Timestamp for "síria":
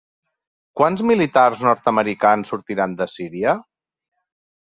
3.19-3.53